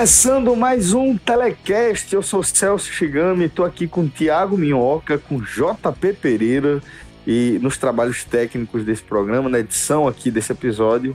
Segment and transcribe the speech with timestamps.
[0.00, 2.14] Começando mais um Telecast.
[2.14, 6.80] Eu sou Celso Shigami, estou aqui com Tiago Minhoca, com JP Pereira
[7.26, 11.14] e nos trabalhos técnicos desse programa, na edição aqui desse episódio,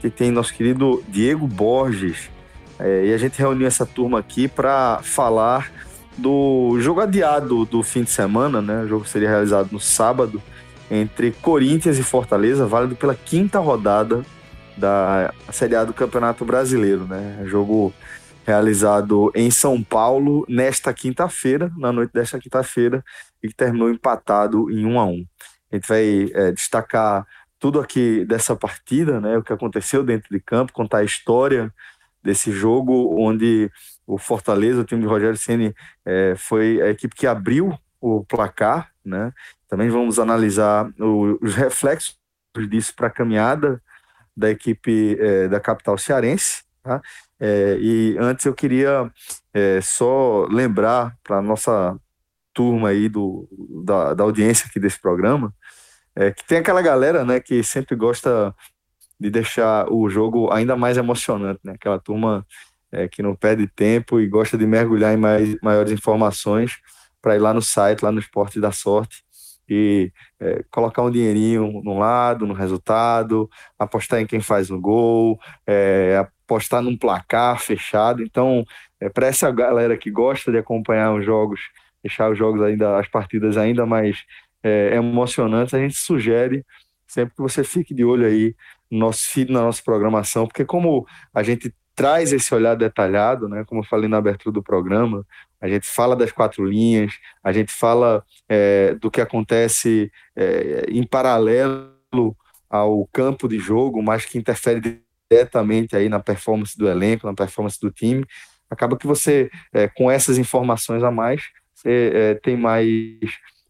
[0.00, 2.30] que tem nosso querido Diego Borges.
[2.78, 5.68] É, e a gente reuniu essa turma aqui para falar
[6.16, 8.84] do jogo adiado do fim de semana, né?
[8.84, 10.40] O jogo seria realizado no sábado
[10.88, 14.24] entre Corinthians e Fortaleza, válido pela quinta rodada
[14.76, 17.42] da Série A do Campeonato Brasileiro, né?
[17.46, 17.92] Jogo
[18.50, 23.04] realizado em São Paulo nesta quinta-feira, na noite desta quinta-feira,
[23.40, 25.26] e que terminou empatado em 1 a 1.
[25.70, 27.24] A gente vai é, destacar
[27.60, 29.38] tudo aqui dessa partida, né?
[29.38, 31.72] O que aconteceu dentro de campo, contar a história
[32.22, 33.70] desse jogo, onde
[34.04, 35.72] o Fortaleza, o time de Rogério Ceni,
[36.04, 39.32] é, foi a equipe que abriu o placar, né?
[39.68, 42.18] Também vamos analisar o, os reflexos
[42.68, 43.80] disso para a caminhada
[44.36, 46.64] da equipe é, da capital cearense.
[46.82, 47.00] Tá?
[47.40, 49.10] É, e antes eu queria
[49.54, 51.98] é, só lembrar para a nossa
[52.52, 53.48] turma aí do,
[53.84, 55.54] da, da audiência aqui desse programa,
[56.14, 58.54] é, que tem aquela galera né, que sempre gosta
[59.18, 61.72] de deixar o jogo ainda mais emocionante, né?
[61.72, 62.46] aquela turma
[62.90, 66.78] é, que não perde tempo e gosta de mergulhar em mais, maiores informações
[67.20, 69.22] para ir lá no site, lá no Esporte da Sorte,
[69.68, 73.48] e é, colocar um dinheirinho no lado, no resultado,
[73.78, 78.22] apostar em quem faz no gol, é, apostar num placar fechado.
[78.22, 78.64] Então,
[79.00, 81.60] é, para essa galera que gosta de acompanhar os jogos,
[82.02, 84.24] deixar os jogos ainda, as partidas ainda mais
[84.62, 86.64] é, emocionantes, a gente sugere
[87.06, 88.54] sempre que você fique de olho aí
[88.90, 93.64] no nosso feed, na nossa programação, porque como a gente traz esse olhar detalhado, né?
[93.64, 95.26] Como eu falei na abertura do programa,
[95.60, 97.12] a gente fala das quatro linhas,
[97.42, 102.36] a gente fala é, do que acontece é, em paralelo
[102.70, 107.78] ao campo de jogo, mas que interfere diretamente aí na performance do elenco, na performance
[107.80, 108.24] do time.
[108.68, 111.42] Acaba que você, é, com essas informações a mais,
[111.74, 112.94] você é, tem mais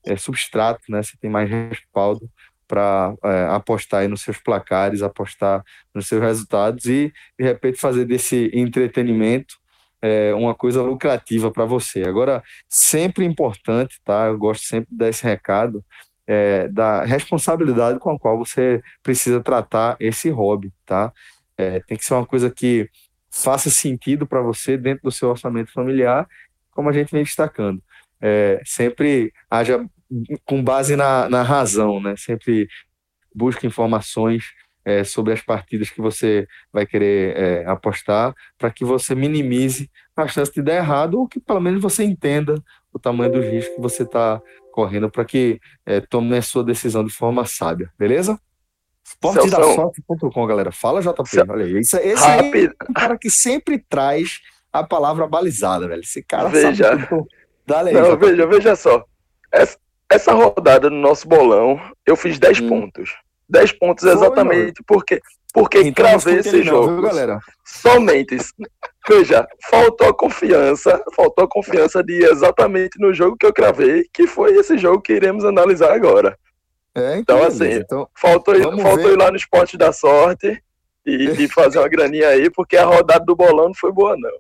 [0.06, 1.02] é, substrato, né?
[1.02, 2.28] Você tem mais respaldo
[2.66, 8.04] para é, apostar aí nos seus placares, apostar nos seus resultados e, de repente, fazer
[8.04, 9.56] desse entretenimento
[10.02, 12.02] é, uma coisa lucrativa para você.
[12.02, 14.26] Agora, sempre importante, tá?
[14.26, 15.84] Eu gosto sempre de dar esse recado,
[16.26, 21.12] é, da responsabilidade com a qual você precisa tratar esse hobby, tá?
[21.60, 22.88] É, tem que ser uma coisa que
[23.30, 26.26] faça sentido para você dentro do seu orçamento familiar,
[26.70, 27.82] como a gente vem destacando.
[28.18, 29.84] É, sempre haja
[30.46, 32.14] com base na, na razão, né?
[32.16, 32.66] Sempre
[33.34, 34.44] busque informações
[34.84, 40.26] é, sobre as partidas que você vai querer é, apostar, para que você minimize a
[40.26, 42.54] chance de dar errado, ou que pelo menos você entenda
[42.90, 44.40] o tamanho dos riscos que você está
[44.72, 48.40] correndo, para que é, tome a sua decisão de forma sábia, beleza?
[49.10, 50.70] Esportedasorte.com, galera.
[50.72, 51.12] Fala, JP.
[51.48, 51.78] Olha aí.
[51.78, 54.40] Esse, esse aí é um cara que sempre traz
[54.72, 56.00] a palavra balizada, velho.
[56.00, 56.84] Esse cara veja.
[56.84, 57.08] sabe.
[57.72, 59.04] Aí, Não, veja, veja só.
[59.52, 59.76] Essa,
[60.08, 62.68] essa rodada no nosso bolão, eu fiz 10 hum.
[62.68, 63.14] pontos.
[63.48, 65.20] 10 pontos exatamente porque
[65.52, 67.02] porque então, cravei esse jogo.
[67.64, 68.38] Somente.
[69.08, 74.04] Veja, faltou a confiança, faltou a confiança de ir exatamente no jogo que eu cravei,
[74.12, 76.38] que foi esse jogo que iremos analisar agora.
[76.94, 80.62] É, então, assim, então, faltou, ir, faltou ir lá no esporte da sorte
[81.06, 81.12] e,
[81.44, 84.30] e, fazer uma graninha aí, porque a rodada do bolão não foi boa, não.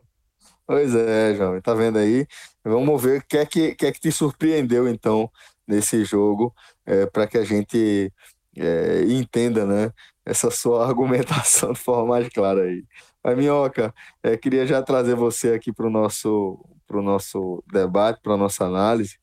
[0.66, 2.26] Pois é, jovem, tá vendo aí?
[2.64, 5.30] Vamos ver o que é que, que, é que te surpreendeu, então,
[5.66, 6.54] nesse jogo,
[6.84, 8.12] é, para que a gente
[8.56, 9.92] é, entenda, né,
[10.24, 12.84] essa sua argumentação de forma mais clara aí.
[13.22, 18.34] Mas, Minhoca, é, queria já trazer você aqui para o nosso, pro nosso debate, para
[18.34, 19.18] a nossa análise,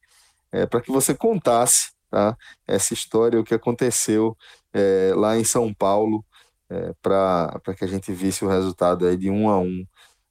[0.52, 2.38] é, para que você contasse tá,
[2.68, 4.36] essa história, o que aconteceu
[4.74, 6.24] é, lá em São Paulo,
[6.70, 9.86] é, para que a gente visse o resultado aí de um a um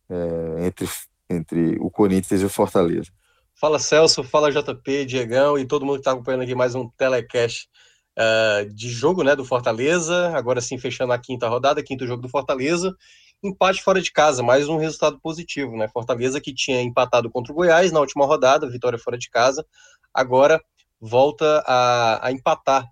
[0.08, 0.88] é, entre,
[1.28, 3.10] entre o Corinthians e o Fortaleza.
[3.58, 7.68] Fala Celso, fala JP, Diegão e todo mundo que está acompanhando aqui mais um telecast
[8.18, 12.28] uh, de jogo né, do Fortaleza, agora sim fechando a quinta rodada, quinto jogo do
[12.28, 12.94] Fortaleza,
[13.42, 15.88] empate fora de casa, mais um resultado positivo, né?
[15.88, 19.64] Fortaleza que tinha empatado contra o Goiás na última rodada, vitória fora de casa,
[20.12, 20.60] agora
[21.00, 22.86] volta a, a empatar,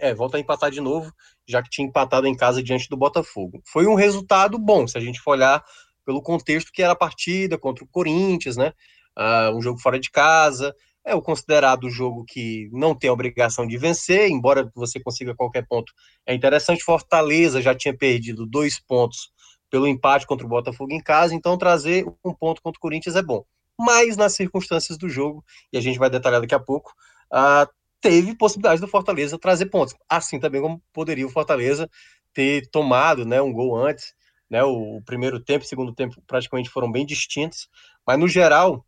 [0.00, 1.12] é, volta a empatar de novo,
[1.46, 3.60] já que tinha empatado em casa diante do Botafogo.
[3.64, 5.64] Foi um resultado bom, se a gente for olhar
[6.04, 8.72] pelo contexto que era a partida contra o Corinthians, né?
[9.18, 13.66] Uh, um jogo fora de casa, é o considerado jogo que não tem a obrigação
[13.66, 15.92] de vencer, embora você consiga qualquer ponto.
[16.26, 19.30] É interessante, Fortaleza já tinha perdido dois pontos
[19.70, 23.22] pelo empate contra o Botafogo em casa, então trazer um ponto contra o Corinthians é
[23.22, 23.44] bom.
[23.78, 26.92] Mas nas circunstâncias do jogo, e a gente vai detalhar daqui a pouco,
[27.32, 27.68] uh,
[28.00, 29.94] teve possibilidade do Fortaleza trazer pontos.
[30.08, 31.90] Assim também como poderia o Fortaleza
[32.32, 34.14] ter tomado né, um gol antes.
[34.48, 37.68] Né, o primeiro tempo e o segundo tempo praticamente foram bem distintos,
[38.06, 38.86] mas no geral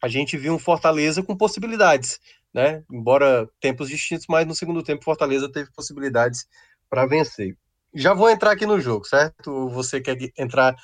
[0.00, 2.20] a gente viu um Fortaleza com possibilidades,
[2.52, 2.84] né?
[2.88, 6.46] Embora tempos distintos, mas no segundo tempo Fortaleza teve possibilidades
[6.88, 7.56] para vencer.
[7.92, 9.68] Já vou entrar aqui no jogo, certo?
[9.70, 10.76] Você quer entrar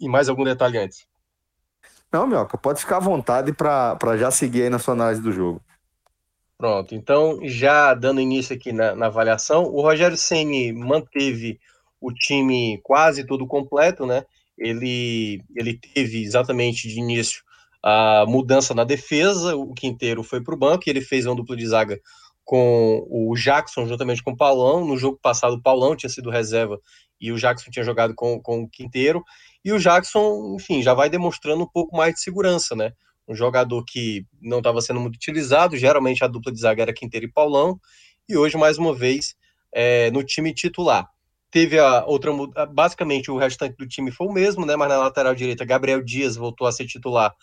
[0.00, 1.06] em mais algum detalhe antes?
[2.12, 5.60] Não, Mioca, pode ficar à vontade para já seguir aí na sua análise do jogo.
[6.56, 11.58] Pronto, então já dando início aqui na, na avaliação, o Rogério Ceni manteve
[12.00, 14.24] o time quase todo completo, né?
[14.56, 17.42] Ele, ele teve exatamente de início
[17.82, 21.54] a mudança na defesa, o Quinteiro foi para o banco e ele fez uma dupla
[21.54, 22.00] de zaga
[22.42, 24.86] com o Jackson juntamente com o Paulão.
[24.86, 26.80] No jogo passado, o Paulão tinha sido reserva
[27.20, 29.22] e o Jackson tinha jogado com, com o Quinteiro.
[29.62, 32.92] E o Jackson, enfim, já vai demonstrando um pouco mais de segurança, né?
[33.26, 37.26] Um jogador que não estava sendo muito utilizado, geralmente a dupla de zaga era Quinteiro
[37.26, 37.80] e Paulão,
[38.28, 39.34] e hoje, mais uma vez,
[39.72, 41.08] é, no time titular.
[41.50, 42.32] Teve a outra,
[42.66, 44.74] basicamente o restante do time foi o mesmo, né?
[44.76, 47.34] Mas na lateral direita, Gabriel Dias voltou a ser titular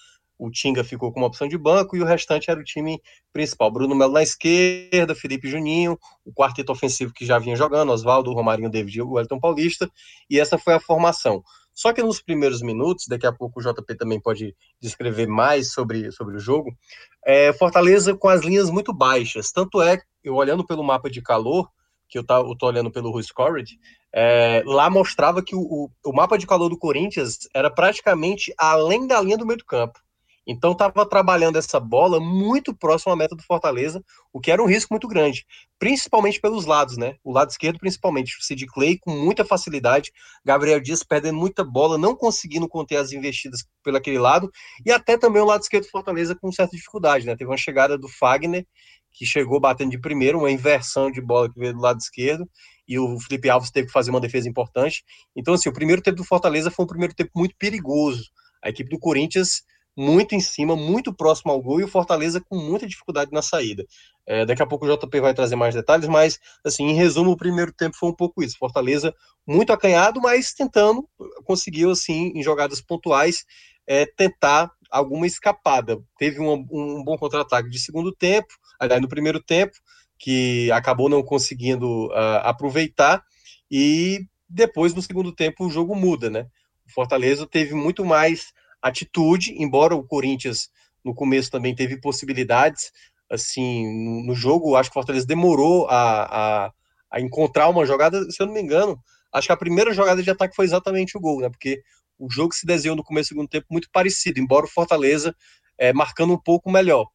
[0.42, 3.00] o Tinga ficou com uma opção de banco e o restante era o time
[3.32, 3.70] principal.
[3.70, 8.72] Bruno Melo na esquerda, Felipe Juninho, o quarteto ofensivo que já vinha jogando, Oswaldo, Romarinho,
[8.72, 9.88] David e o Wellington Paulista,
[10.28, 11.44] e essa foi a formação.
[11.82, 16.12] Só que nos primeiros minutos, daqui a pouco o JP também pode descrever mais sobre,
[16.12, 16.78] sobre o jogo,
[17.26, 19.52] é, Fortaleza com as linhas muito baixas.
[19.52, 21.68] Tanto é, eu olhando pelo mapa de calor,
[22.08, 23.80] que eu, tá, eu tô olhando pelo Scored,
[24.14, 29.08] é, lá mostrava que o, o, o mapa de calor do Corinthians era praticamente além
[29.08, 30.00] da linha do meio do campo.
[30.46, 34.04] Então estava trabalhando essa bola muito próximo à meta do Fortaleza,
[34.34, 35.46] o que era um risco muito grande,
[35.78, 37.16] principalmente pelos lados, né?
[37.24, 40.12] O lado esquerdo, principalmente, o Sid Clay com muita facilidade,
[40.44, 44.52] Gabriel Dias perdendo muita bola, não conseguindo conter as investidas pelo aquele lado,
[44.86, 47.36] e até também o lado esquerdo do Fortaleza com certa dificuldade, né?
[47.36, 48.66] Teve uma chegada do Fagner,
[49.12, 52.50] que chegou batendo de primeiro, uma inversão de bola que veio do lado esquerdo,
[52.88, 55.04] e o Felipe Alves teve que fazer uma defesa importante.
[55.36, 58.30] Então, assim, o primeiro tempo do Fortaleza foi um primeiro tempo muito perigoso.
[58.64, 59.64] A equipe do Corinthians
[59.96, 63.86] muito em cima, muito próximo ao gol e o Fortaleza com muita dificuldade na saída.
[64.26, 67.38] É, daqui a pouco o JP vai trazer mais detalhes, mas, assim, em resumo, o
[67.38, 68.58] primeiro tempo foi um pouco isso.
[68.58, 69.14] Fortaleza
[69.46, 71.08] muito acanhado, mas tentando,
[71.44, 73.46] conseguiu, assim, em jogadas pontuais,
[73.86, 76.00] é, tentar alguma escapada.
[76.18, 79.74] Teve um, um bom contra-ataque de segundo tempo, aliás, no primeiro tempo,
[80.18, 83.24] que acabou não conseguindo uh, aproveitar,
[83.70, 86.48] e depois, no segundo tempo, o jogo muda, né?
[86.86, 90.70] O Fortaleza teve muito mais atitude, embora o Corinthians
[91.04, 92.92] no começo também teve possibilidades,
[93.30, 96.72] assim, no jogo, acho que o Fortaleza demorou a, a,
[97.12, 99.00] a, encontrar uma jogada, se eu não me engano,
[99.32, 101.82] acho que a primeira jogada de ataque foi exatamente o gol, né, porque
[102.20, 105.36] o jogo se desenhou no começo do segundo tempo muito parecido, embora o Fortaleza
[105.78, 107.08] é, marcando um pouco melhor,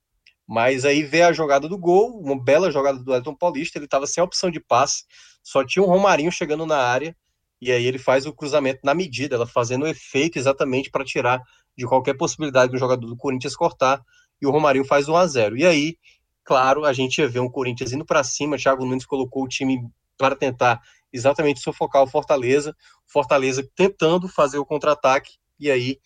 [0.46, 4.06] mas aí vê a jogada do gol, uma bela jogada do Elton Paulista, ele estava
[4.06, 5.04] sem opção de passe,
[5.42, 7.14] só tinha o Romarinho chegando na área,
[7.60, 11.40] e aí ele faz o cruzamento na medida, ela fazendo o efeito exatamente para tirar
[11.76, 14.00] de qualquer possibilidade do jogador do Corinthians cortar,
[14.40, 15.96] e o Romarinho faz 1 a 0 E aí,
[16.44, 19.80] claro, a gente ia ver um Corinthians indo para cima, Thiago Nunes colocou o time
[20.18, 20.80] para tentar
[21.12, 22.74] exatamente sufocar o Fortaleza,
[23.06, 25.98] Fortaleza tentando fazer o contra-ataque, e aí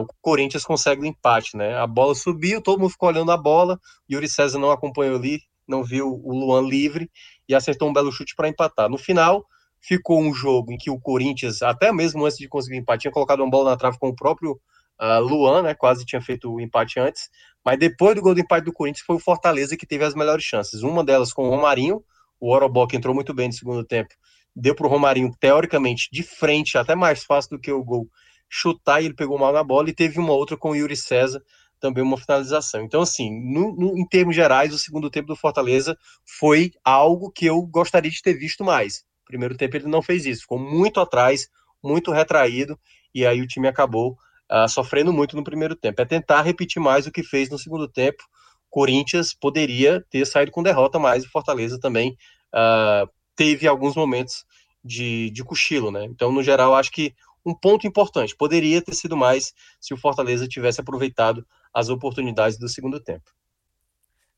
[0.00, 1.76] o Corinthians consegue o empate, né?
[1.76, 3.78] A bola subiu, todo mundo ficou olhando a bola,
[4.10, 7.10] Yuri César não acompanhou ali, não viu o Luan livre
[7.48, 8.88] e acertou um belo chute para empatar.
[8.88, 9.46] No final,
[9.86, 13.40] ficou um jogo em que o Corinthians, até mesmo antes de conseguir empate, tinha colocado
[13.40, 14.52] uma bola na trave com o próprio
[14.98, 15.74] uh, Luan, né?
[15.74, 17.28] Quase tinha feito o empate antes.
[17.62, 20.42] Mas depois do gol do empate do Corinthians, foi o Fortaleza que teve as melhores
[20.42, 20.82] chances.
[20.82, 22.02] Uma delas com o Romarinho,
[22.40, 24.14] o Orobock entrou muito bem no segundo tempo.
[24.56, 28.08] Deu para o Romarinho, teoricamente, de frente, até mais fácil do que o gol,
[28.48, 29.90] chutar e ele pegou mal na bola.
[29.90, 31.42] E teve uma outra com o Yuri César,
[31.78, 32.82] também uma finalização.
[32.82, 35.94] Então, assim, no, no, em termos gerais, o segundo tempo do Fortaleza
[36.38, 39.04] foi algo que eu gostaria de ter visto mais.
[39.24, 41.48] Primeiro tempo ele não fez isso, ficou muito atrás,
[41.82, 42.78] muito retraído,
[43.14, 44.16] e aí o time acabou
[44.50, 46.00] uh, sofrendo muito no primeiro tempo.
[46.00, 48.24] É tentar repetir mais o que fez no segundo tempo,
[48.70, 52.16] Corinthians poderia ter saído com derrota, mas o Fortaleza também
[52.52, 54.44] uh, teve alguns momentos
[54.84, 56.04] de, de cochilo, né?
[56.04, 57.14] Então, no geral, acho que
[57.46, 62.68] um ponto importante, poderia ter sido mais se o Fortaleza tivesse aproveitado as oportunidades do
[62.68, 63.30] segundo tempo.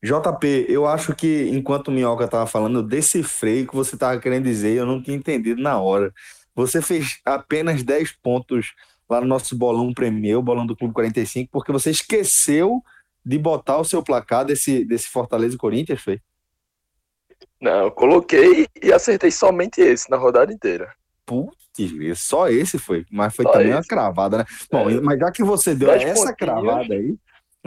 [0.03, 4.19] JP, eu acho que enquanto o Minhoca estava falando, eu decifrei o que você estava
[4.19, 6.13] querendo dizer, eu não tinha entendido na hora.
[6.55, 8.73] Você fez apenas 10 pontos
[9.09, 12.83] lá no nosso bolão Premier, o bolão do Clube 45, porque você esqueceu
[13.25, 16.21] de botar o seu placar desse, desse Fortaleza e Corinthians, foi?
[17.59, 20.93] Não, eu coloquei e acertei somente esse na rodada inteira.
[21.25, 21.57] Putz,
[22.15, 23.77] só esse foi, mas foi só também esse.
[23.77, 24.45] uma cravada, né?
[24.71, 25.01] Bom, é.
[25.01, 27.15] mas já que você deu essa cravada aí,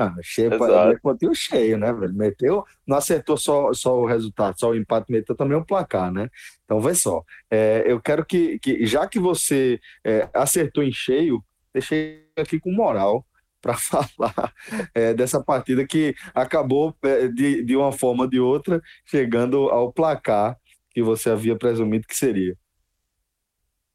[0.00, 0.50] ah, cheio,
[1.02, 2.14] pontinho cheio, né, velho?
[2.14, 6.30] Meteu, não acertou só, só o resultado, só o empate, meteu também o placar, né?
[6.64, 7.23] Então, vê só.
[7.50, 12.73] É, eu quero que, que, já que você é, acertou em cheio, deixei aqui com
[12.73, 13.26] moral
[13.61, 14.54] para falar
[14.95, 19.92] é, dessa partida que acabou é, de, de uma forma ou de outra chegando ao
[19.92, 20.57] placar
[20.92, 22.57] que você havia presumido que seria.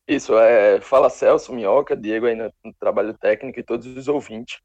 [0.08, 4.60] Isso, é, fala Celso, Minhoca, Diego aí no, no trabalho técnico e todos os ouvintes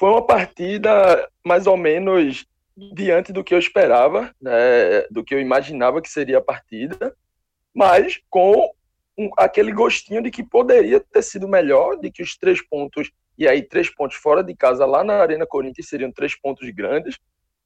[0.00, 5.38] foi uma partida mais ou menos diante do que eu esperava, né, do que eu
[5.38, 7.14] imaginava que seria a partida,
[7.74, 8.72] mas com
[9.18, 13.46] um, aquele gostinho de que poderia ter sido melhor, de que os três pontos, e
[13.46, 17.18] aí três pontos fora de casa lá na Arena Corinthians seriam três pontos grandes,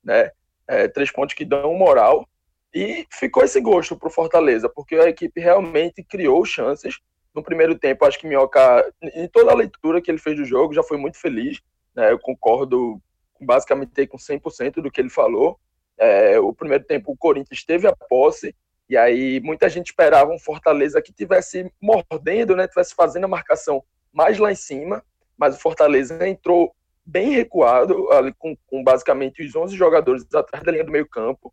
[0.03, 0.33] né,
[0.67, 2.29] é, três pontos que dão moral,
[2.75, 6.99] e ficou esse gosto para o Fortaleza, porque a equipe realmente criou chances.
[7.33, 10.75] No primeiro tempo, acho que Minhoca, em toda a leitura que ele fez do jogo,
[10.75, 11.63] já foi muito feliz.
[11.95, 13.01] Né, eu concordo
[13.41, 15.59] basicamente com 100% do que ele falou.
[15.97, 18.55] É, o primeiro tempo o Corinthians teve a posse
[18.89, 23.83] e aí muita gente esperava um Fortaleza que tivesse mordendo, né, tivesse fazendo a marcação
[24.13, 25.05] mais lá em cima,
[25.37, 26.75] mas o Fortaleza entrou
[27.05, 31.53] bem recuado, ali com, com basicamente os 11 jogadores atrás da linha do meio campo,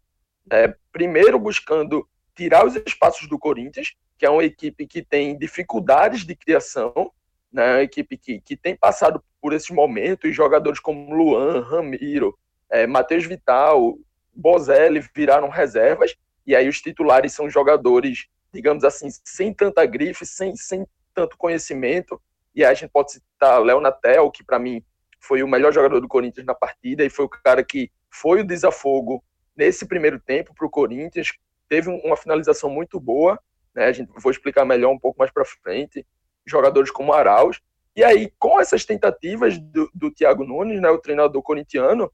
[0.50, 6.25] é, primeiro buscando tirar os espaços do Corinthians, que é uma equipe que tem dificuldades
[6.25, 7.12] de criação,
[7.51, 12.38] né, uma equipe que, que tem passado por esses momentos, e jogadores como Luan, Ramiro,
[12.70, 13.98] é, Matheus Vital,
[14.34, 16.15] Bozelli viraram reservas,
[16.46, 22.22] e aí os titulares são jogadores, digamos assim, sem tanta grife, sem, sem tanto conhecimento,
[22.55, 24.84] e aí a gente pode citar Léo Natel, que para mim
[25.20, 28.48] foi o melhor jogador do Corinthians na partida, e foi o cara que foi o
[28.48, 29.24] desafogo
[29.55, 31.34] nesse primeiro tempo para o Corinthians,
[31.67, 33.39] teve uma finalização muito boa,
[33.75, 36.05] né, a gente vou explicar melhor um pouco mais para frente,
[36.45, 37.60] jogadores como Arauz,
[37.95, 42.12] e aí, com essas tentativas do, do Thiago Nunes, né, o treinador corintiano,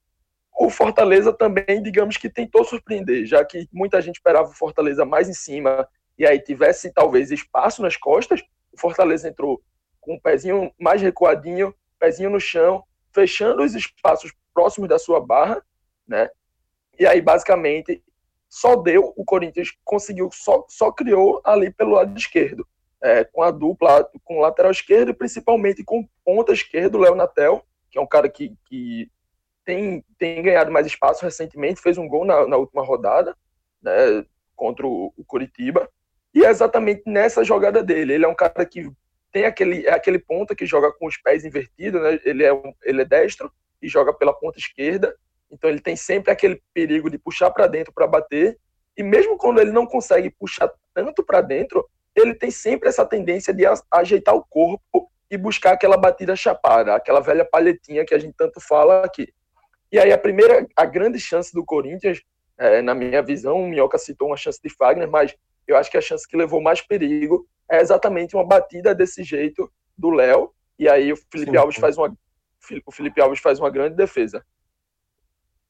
[0.59, 5.29] o Fortaleza também, digamos que tentou surpreender, já que muita gente esperava o Fortaleza mais
[5.29, 5.87] em cima.
[6.17, 8.41] E aí tivesse talvez espaço nas costas,
[8.73, 9.61] o Fortaleza entrou
[10.01, 15.61] com o pezinho mais recuadinho, pezinho no chão, fechando os espaços próximos da sua barra,
[16.07, 16.27] né?
[16.99, 18.03] E aí basicamente
[18.49, 22.67] só deu, o Corinthians conseguiu, só, só criou ali pelo lado esquerdo
[23.01, 27.15] é, com a dupla, com o lateral esquerdo e principalmente com ponta esquerdo, o Léo
[27.15, 29.09] Natel, que é um cara que, que
[29.63, 33.35] tem, tem ganhado mais espaço recentemente, fez um gol na, na última rodada
[33.81, 34.25] né,
[34.55, 35.89] contra o, o Curitiba.
[36.33, 38.13] E é exatamente nessa jogada dele.
[38.13, 38.89] Ele é um cara que
[39.31, 42.19] tem aquele, é aquele ponta que joga com os pés invertidos, né?
[42.23, 42.51] ele, é
[42.83, 43.51] ele é destro
[43.81, 45.15] e joga pela ponta esquerda.
[45.51, 48.57] Então ele tem sempre aquele perigo de puxar para dentro para bater.
[48.95, 51.87] E mesmo quando ele não consegue puxar tanto para dentro,
[52.19, 57.19] ele tem sempre essa tendência de ajeitar o corpo e buscar aquela batida chapada, aquela
[57.19, 59.33] velha palhetinha que a gente tanto fala aqui.
[59.91, 62.21] E aí a primeira, a grande chance do Corinthians,
[62.57, 65.35] é, na minha visão, o Minhoca citou uma chance de Fagner, mas
[65.67, 69.71] eu acho que a chance que levou mais perigo é exatamente uma batida desse jeito
[69.97, 71.81] do Léo, e aí o Felipe sim, Alves sim.
[71.81, 72.15] faz uma
[72.85, 74.43] o Felipe Alves faz uma grande defesa.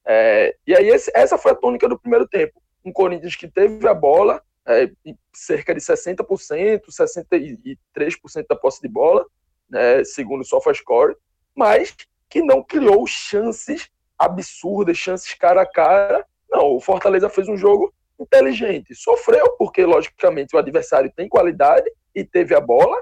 [0.05, 2.61] É, e aí esse, essa foi a tônica do primeiro tempo.
[2.83, 4.91] Um Corinthians que teve a bola, é,
[5.33, 9.25] cerca de 60%, 63% da posse de bola,
[9.69, 11.15] né, segundo o SofaScore,
[11.55, 11.95] mas
[12.29, 16.25] que não criou chances absurdas, chances cara a cara.
[16.49, 18.95] Não, o Fortaleza fez um jogo inteligente.
[18.95, 22.97] Sofreu, porque, logicamente, o adversário tem qualidade e teve a bola,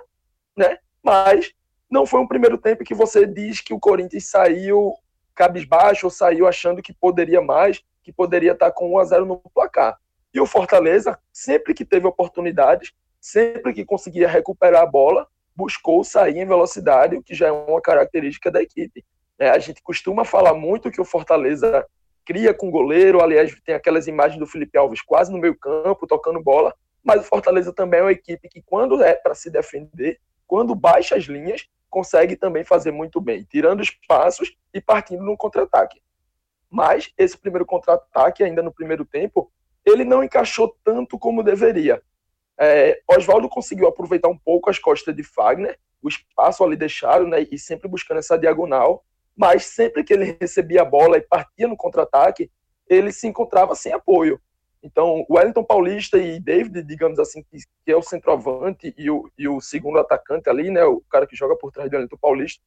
[0.56, 0.78] né?
[1.02, 1.54] Mas
[1.90, 4.94] não foi um primeiro tempo que você diz que o Corinthians saiu
[5.34, 9.38] cabisbaixo ou saiu achando que poderia mais, que poderia estar com 1 a 0 no
[9.54, 9.98] placar.
[10.36, 15.26] E o Fortaleza, sempre que teve oportunidades, sempre que conseguia recuperar a bola,
[15.56, 19.06] buscou sair em velocidade, o que já é uma característica da equipe.
[19.40, 21.88] É, a gente costuma falar muito que o Fortaleza
[22.26, 26.44] cria com goleiro, aliás, tem aquelas imagens do Felipe Alves quase no meio campo, tocando
[26.44, 30.76] bola, mas o Fortaleza também é uma equipe que, quando é para se defender, quando
[30.76, 36.02] baixa as linhas, consegue também fazer muito bem, tirando espaços e partindo no contra-ataque.
[36.70, 39.50] Mas esse primeiro contra-ataque, ainda no primeiro tempo,
[39.86, 42.02] ele não encaixou tanto como deveria.
[42.60, 47.46] É, Oswaldo conseguiu aproveitar um pouco as costas de Fagner, o espaço ali deixado, né,
[47.52, 49.04] e sempre buscando essa diagonal,
[49.36, 52.50] mas sempre que ele recebia a bola e partia no contra-ataque,
[52.88, 54.40] ele se encontrava sem apoio.
[54.82, 59.30] Então, o Wellington Paulista e David, digamos assim, que, que é o centroavante e o,
[59.38, 62.64] e o segundo atacante ali, né, o cara que joga por trás do Wellington Paulista,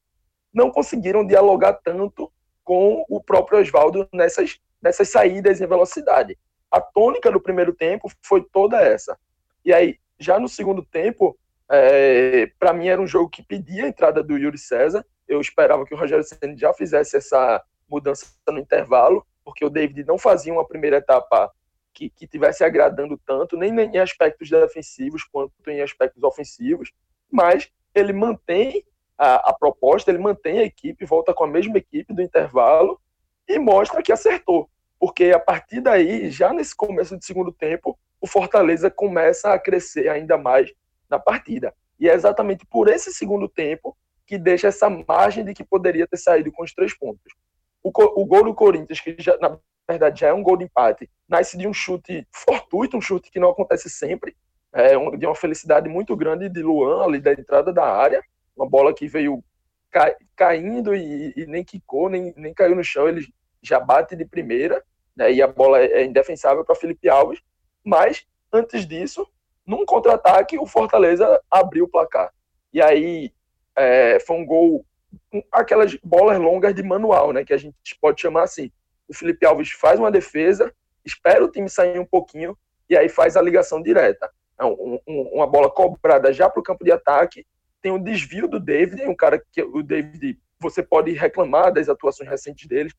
[0.53, 2.31] não conseguiram dialogar tanto
[2.63, 6.37] com o próprio Oswaldo nessas, nessas saídas em velocidade.
[6.71, 9.17] A tônica do primeiro tempo foi toda essa.
[9.63, 11.37] E aí, já no segundo tempo,
[11.71, 15.05] é, para mim era um jogo que pedia a entrada do Yuri César.
[15.27, 20.03] Eu esperava que o Rogério Senna já fizesse essa mudança no intervalo, porque o David
[20.05, 21.51] não fazia uma primeira etapa
[21.93, 26.91] que, que tivesse agradando tanto, nem em aspectos defensivos quanto em aspectos ofensivos,
[27.31, 28.83] mas ele mantém
[29.17, 32.99] a, a, proposta, ele mantém a equipe, volta com a mesma equipe do intervalo
[33.47, 34.69] e mostra que acertou.
[34.99, 40.09] Porque a partir daí, já nesse começo de segundo tempo, o Fortaleza começa a crescer
[40.09, 40.71] ainda mais
[41.09, 41.73] na partida.
[41.99, 43.95] E é exatamente por esse segundo tempo
[44.27, 47.33] que deixa essa margem de que poderia ter saído com os três pontos.
[47.81, 47.91] O,
[48.21, 51.57] o gol do Corinthians, que já, na verdade já é um gol de empate, nasce
[51.57, 54.35] de um chute fortuito, um chute que não acontece sempre,
[54.71, 58.21] é um, de uma felicidade muito grande de Luan ali da entrada da área,
[58.55, 59.43] uma bola que veio
[59.89, 63.25] ca, caindo e, e, nem quicou, nem, nem caiu no chão, ele
[63.61, 64.83] já bate de primeira,
[65.19, 67.39] né, e a bola é, é indefensável para Felipe Alves,
[67.83, 69.27] mas antes disso,
[69.65, 72.33] num contra-ataque, o Fortaleza abriu o placar.
[72.73, 73.31] E aí
[73.75, 74.85] é, foi um gol
[75.31, 78.71] com aquelas bolas longas de manual, né, que a gente pode chamar assim
[79.09, 80.71] o Felipe Alves faz uma defesa,
[81.03, 82.55] espera o time sair um pouquinho
[82.87, 84.31] e aí faz a ligação direta.
[84.59, 87.45] É um, um, uma bola cobrada já para o campo de ataque,
[87.81, 92.29] tem um desvio do David, um cara que o David você pode reclamar das atuações
[92.29, 92.91] recentes dele,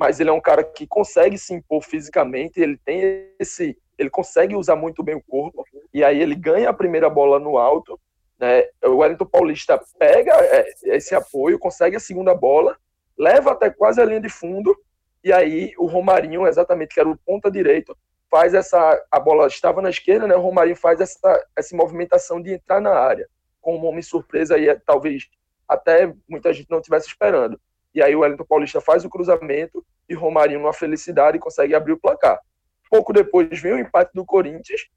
[0.00, 4.56] mas ele é um cara que consegue se impor fisicamente, ele tem esse, ele consegue
[4.56, 8.00] usar muito bem o corpo, e aí ele ganha a primeira bola no alto,
[8.38, 8.64] né?
[8.82, 12.78] O Wellington Paulista pega é, esse apoio, consegue a segunda bola,
[13.18, 14.74] leva até quase a linha de fundo
[15.22, 17.94] e aí o Romarinho, exatamente, que era o ponta direito,
[18.30, 18.98] faz essa.
[19.10, 20.34] A bola estava na esquerda, né?
[20.34, 23.28] O Romarinho faz essa, essa movimentação de entrar na área,
[23.60, 25.28] com um homem surpresa aí, talvez
[25.68, 27.60] até muita gente não estivesse esperando.
[27.94, 31.98] E aí o Wellington Paulista faz o cruzamento e Romarinho, numa felicidade, consegue abrir o
[31.98, 32.40] placar.
[32.88, 34.88] Pouco depois vem o empate do Corinthians,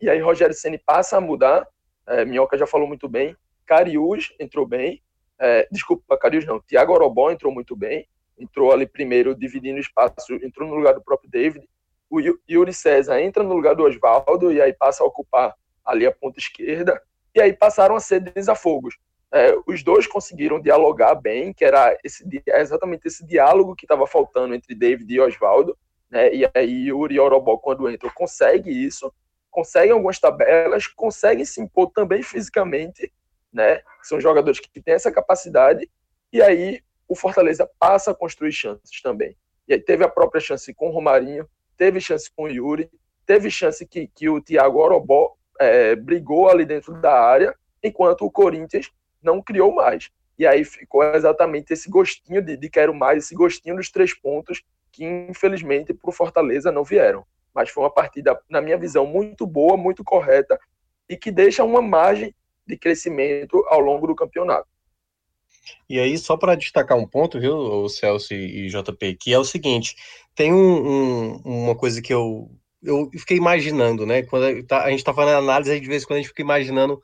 [0.00, 1.66] e aí Rogério Ceni passa a mudar.
[2.06, 3.36] É, Minhoca já falou muito bem.
[3.66, 5.02] Cariús entrou bem.
[5.38, 6.60] É, desculpa, Cariús não.
[6.60, 8.06] Thiago Orobó entrou muito bem
[8.38, 11.68] entrou ali primeiro dividindo espaço, entrou no lugar do próprio David.
[12.08, 16.12] O Yuri César entra no lugar do Oswaldo e aí passa a ocupar ali a
[16.12, 17.00] ponta esquerda.
[17.34, 18.96] E aí passaram a ser desafogos.
[19.32, 24.06] É, os dois conseguiram dialogar bem, que era esse, é exatamente esse diálogo que estava
[24.06, 25.76] faltando entre David e Oswaldo.
[26.10, 26.34] Né?
[26.34, 29.12] E aí Yuri Orobó, quando entra, consegue isso,
[29.50, 33.12] consegue algumas tabelas, consegue se impor também fisicamente,
[33.52, 33.82] né?
[34.02, 35.90] São jogadores que têm essa capacidade.
[36.32, 39.36] E aí o Fortaleza passa a construir chances também.
[39.66, 42.90] E aí teve a própria chance com o Romarinho, teve chance com o Yuri,
[43.26, 48.30] teve chance que, que o Thiago Orobó é, brigou ali dentro da área, enquanto o
[48.30, 48.90] Corinthians
[49.22, 50.10] não criou mais.
[50.38, 54.62] E aí ficou exatamente esse gostinho de, de quero mais, esse gostinho dos três pontos
[54.92, 57.24] que infelizmente para o Fortaleza não vieram.
[57.54, 60.58] Mas foi uma partida, na minha visão, muito boa, muito correta
[61.08, 62.34] e que deixa uma margem
[62.66, 64.68] de crescimento ao longo do campeonato.
[65.88, 69.44] E aí, só para destacar um ponto, viu, o Celso e JP, que é o
[69.44, 69.96] seguinte:
[70.34, 72.50] tem um, um, uma coisa que eu,
[72.82, 74.22] eu fiquei imaginando, né?
[74.22, 77.00] Quando tá, a gente está fazendo análise, de vez em quando a gente fica imaginando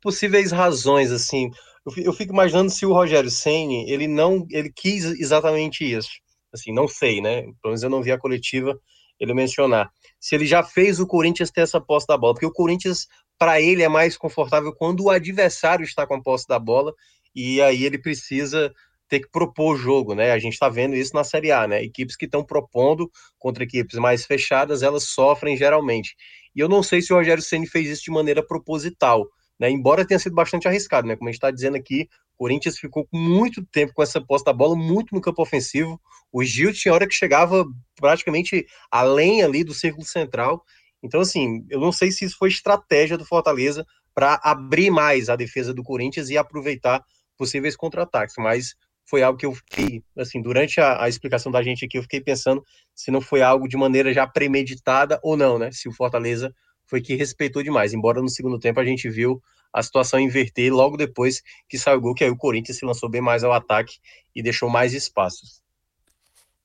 [0.00, 1.50] possíveis razões, assim.
[1.96, 6.10] Eu, fico imaginando se o Rogério Senni, ele não, ele quis exatamente isso.
[6.52, 7.42] Assim, não sei, né?
[7.42, 8.78] Pelo menos eu não vi a coletiva
[9.18, 9.90] ele mencionar.
[10.20, 13.06] Se ele já fez o Corinthians ter essa posse da bola, porque o Corinthians,
[13.38, 16.94] para ele, é mais confortável quando o adversário está com a posse da bola
[17.34, 18.72] e aí ele precisa
[19.08, 20.32] ter que propor o jogo, né?
[20.32, 21.82] A gente está vendo isso na Série A, né?
[21.82, 26.14] Equipes que estão propondo contra equipes mais fechadas, elas sofrem geralmente.
[26.54, 29.26] E eu não sei se o Rogério Ceni fez isso de maneira proposital,
[29.58, 29.70] né?
[29.70, 31.16] Embora tenha sido bastante arriscado, né?
[31.16, 34.56] Como a gente está dizendo aqui, o Corinthians ficou muito tempo com essa posta da
[34.56, 36.00] bola, muito no campo ofensivo.
[36.32, 37.66] O Gil tinha hora que chegava
[37.96, 40.62] praticamente além ali do círculo central.
[41.02, 45.36] Então, assim, eu não sei se isso foi estratégia do Fortaleza para abrir mais a
[45.36, 47.02] defesa do Corinthians e aproveitar
[47.36, 48.74] possíveis contra-ataques, mas
[49.08, 52.20] foi algo que eu fiquei, assim, durante a, a, explicação da gente aqui, eu fiquei
[52.20, 52.62] pensando
[52.94, 55.70] se não foi algo de maneira já premeditada ou não, né?
[55.72, 56.52] Se o Fortaleza
[56.88, 59.40] foi que respeitou demais, embora no segundo tempo a gente viu
[59.72, 63.08] a situação inverter logo depois que saiu o gol, que aí o Corinthians se lançou
[63.08, 63.98] bem mais ao ataque
[64.34, 65.62] e deixou mais espaços.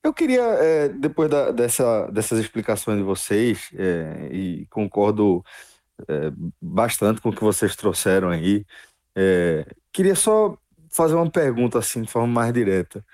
[0.02, 5.44] Eu queria, é, depois da, dessa, dessas explicações de vocês, é, e concordo
[6.08, 6.32] é,
[6.62, 8.66] bastante com o que vocês trouxeram aí,
[9.16, 10.58] é, queria só
[10.90, 13.06] fazer uma pergunta assim de forma mais direta.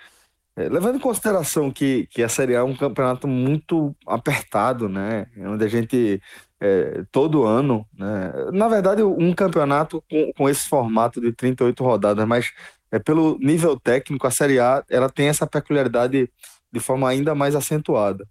[0.55, 5.27] É, levando em consideração que, que a Série A é um campeonato muito apertado, né?
[5.37, 6.21] Onde a gente
[6.59, 8.31] é, todo ano, né?
[8.51, 12.51] Na verdade, um campeonato com, com esse formato de 38 rodadas, mas
[12.91, 16.29] é, pelo nível técnico, a Série A ela tem essa peculiaridade
[16.71, 18.27] de forma ainda mais acentuada.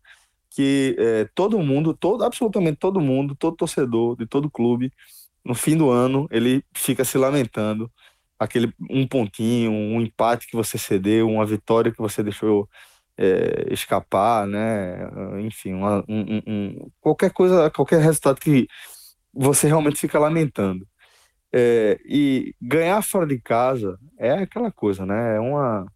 [0.51, 4.93] Que é, todo mundo, todo, absolutamente todo mundo, todo torcedor de todo clube,
[5.45, 7.91] no fim do ano, ele fica se lamentando
[8.39, 12.69] aquele um pontinho, um empate que você cedeu, uma vitória que você deixou
[13.19, 14.99] é, escapar, né?
[15.41, 18.69] Enfim, uma, um, um, qualquer coisa, qualquer resultado que
[19.33, 20.87] você realmente fica lamentando.
[21.53, 25.37] É, e ganhar fora de casa é aquela coisa, né?
[25.37, 25.87] É uma,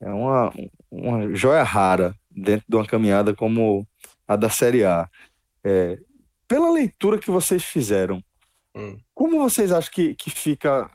[0.00, 0.52] é uma,
[0.90, 3.86] uma joia rara dentro de uma caminhada como
[4.26, 5.08] a da Série A.
[5.64, 5.98] É,
[6.46, 8.22] pela leitura que vocês fizeram,
[8.78, 8.96] Hum.
[9.12, 10.88] Como vocês acham que, que fica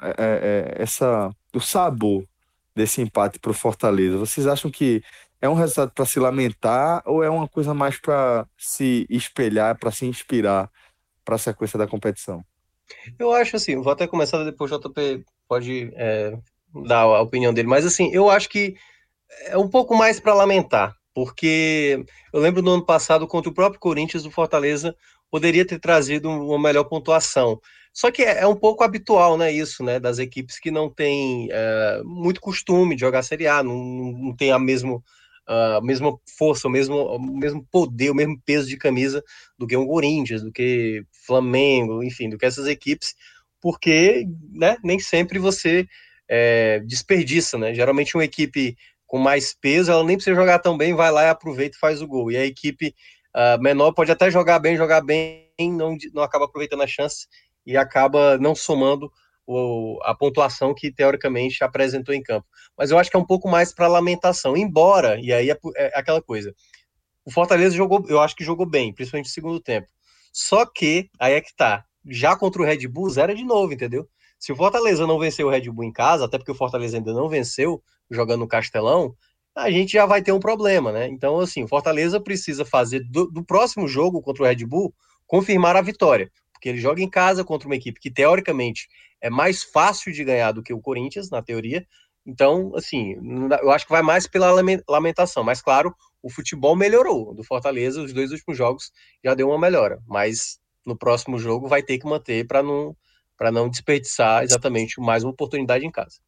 [0.78, 2.26] essa, o sabor
[2.74, 4.18] desse empate para o Fortaleza?
[4.18, 5.04] Vocês acham que
[5.44, 9.92] é um resultado para se lamentar ou é uma coisa mais para se espelhar, para
[9.92, 10.72] se inspirar
[11.26, 12.42] para a sequência da competição?
[13.20, 16.38] Eu acho assim, vou até começar, depois o JP pode é,
[16.88, 18.78] dar a opinião dele, mas assim, eu acho que
[19.48, 23.82] é um pouco mais para lamentar, porque eu lembro no ano passado, contra o próprio
[23.82, 24.96] Corinthians, o Fortaleza
[25.30, 27.60] poderia ter trazido uma melhor pontuação.
[27.92, 31.50] Só que é, é um pouco habitual, né, isso, né, das equipes que não têm
[31.52, 35.04] é, muito costume de jogar Série A, não, não tem a, mesmo,
[35.48, 39.24] a mesma força, o mesmo, o mesmo poder, o mesmo peso de camisa
[39.58, 43.14] do que um Corinthians, do que Flamengo, enfim, do que essas equipes,
[43.62, 45.88] porque, né, nem sempre você
[46.30, 48.76] é, desperdiça, né, geralmente uma equipe
[49.06, 52.02] com mais peso, ela nem precisa jogar tão bem, vai lá e aproveita e faz
[52.02, 52.96] o gol, e a equipe
[53.36, 57.26] Uh, menor pode até jogar bem, jogar bem, não, não acaba aproveitando a chance
[57.66, 59.12] e acaba não somando
[59.46, 62.48] o, a pontuação que teoricamente apresentou em campo.
[62.78, 66.00] Mas eu acho que é um pouco mais para lamentação, embora, e aí é, é,
[66.00, 66.54] aquela coisa.
[67.26, 69.88] O Fortaleza jogou, eu acho que jogou bem, principalmente no segundo tempo.
[70.32, 74.08] Só que, aí é que tá, já contra o Red Bull, zero de novo, entendeu?
[74.40, 77.14] Se o Fortaleza não venceu o Red Bull em casa, até porque o Fortaleza ainda
[77.14, 79.16] não venceu jogando no Castelão,
[79.56, 81.08] a gente já vai ter um problema, né?
[81.08, 84.94] Então, assim, o Fortaleza precisa fazer do, do, próximo jogo contra o Red Bull
[85.28, 86.32] confirmar a vitória,
[86.64, 88.88] porque ele joga em casa contra uma equipe que teoricamente
[89.20, 91.86] é mais fácil de ganhar do que o Corinthians, na teoria.
[92.26, 93.18] Então, assim,
[93.62, 94.50] eu acho que vai mais pela
[94.88, 99.60] lamentação, mas claro, o futebol melhorou do Fortaleza, os dois últimos jogos já deu uma
[99.60, 102.96] melhora, mas no próximo jogo vai ter que manter para não
[103.36, 106.20] para não desperdiçar exatamente mais uma oportunidade em casa.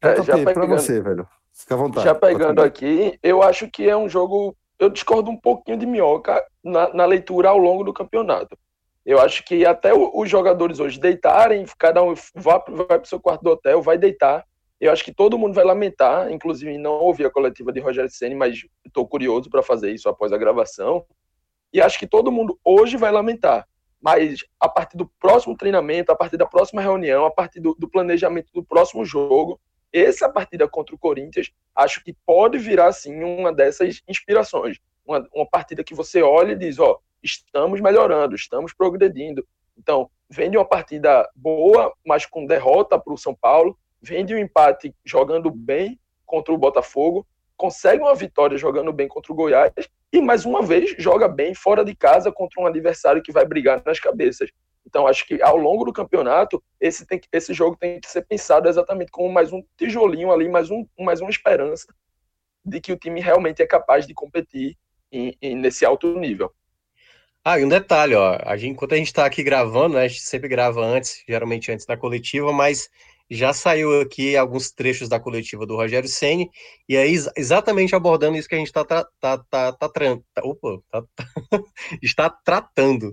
[0.00, 1.26] É, já para você, velho.
[1.52, 2.06] Fica à vontade.
[2.06, 4.56] Já pegando aqui, eu acho que é um jogo.
[4.78, 8.56] Eu discordo um pouquinho de minhoca na, na leitura ao longo do campeonato.
[9.04, 13.20] Eu acho que até os jogadores hoje deitarem, cada um vai, vai para o seu
[13.20, 14.46] quarto do hotel, vai deitar.
[14.80, 18.36] Eu acho que todo mundo vai lamentar, inclusive não ouvi a coletiva de Rogério Senna,
[18.36, 21.04] mas estou curioso para fazer isso após a gravação.
[21.72, 23.66] E acho que todo mundo hoje vai lamentar.
[24.00, 27.88] Mas a partir do próximo treinamento, a partir da próxima reunião, a partir do, do
[27.88, 29.60] planejamento do próximo jogo,
[29.92, 34.78] essa partida contra o Corinthians, acho que pode virar, sim, uma dessas inspirações.
[35.06, 39.46] Uma, uma partida que você olha e diz, ó, estamos melhorando, estamos progredindo.
[39.76, 44.34] Então, vem de uma partida boa, mas com derrota para o São Paulo, vem de
[44.34, 49.72] um empate jogando bem contra o Botafogo, consegue uma vitória jogando bem contra o Goiás
[50.12, 53.82] e, mais uma vez, joga bem fora de casa contra um adversário que vai brigar
[53.84, 54.50] nas cabeças.
[54.86, 58.68] Então, acho que ao longo do campeonato, esse, tem, esse jogo tem que ser pensado
[58.68, 61.86] exatamente como mais um tijolinho ali, mais, um, mais uma esperança
[62.64, 64.76] de que o time realmente é capaz de competir
[65.10, 66.52] em, em, nesse alto nível.
[67.44, 70.08] Ah, e um detalhe, ó, a gente, enquanto a gente está aqui gravando, né, a
[70.08, 72.88] gente sempre grava antes, geralmente antes da coletiva, mas
[73.28, 76.50] já saiu aqui alguns trechos da coletiva do Rogério Ceni
[76.88, 80.78] e aí exatamente abordando isso que a gente está tá, tá, tá, tá, tá, opa,
[80.88, 81.02] tá,
[82.00, 83.08] está tratando.